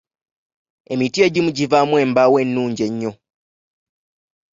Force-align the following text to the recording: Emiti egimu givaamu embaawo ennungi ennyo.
Emiti 0.93 1.17
egimu 1.27 1.49
givaamu 1.57 1.93
embaawo 2.03 2.35
ennungi 2.43 2.81
ennyo. 2.89 3.11